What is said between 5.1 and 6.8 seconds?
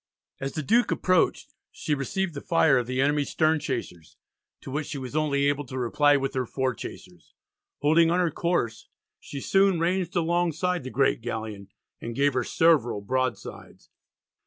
only able to reply with her fore